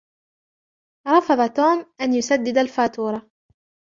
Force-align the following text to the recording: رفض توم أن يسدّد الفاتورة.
رفض 1.07 1.53
توم 1.53 1.85
أن 2.01 2.13
يسدّد 2.13 2.57
الفاتورة. 2.57 3.29